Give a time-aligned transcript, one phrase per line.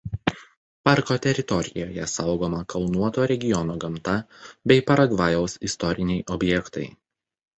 [0.87, 4.15] Parko teritorijoje saugoma kalnuoto regiono gamta
[4.71, 6.87] bei Paragvajaus istoriniai objektai.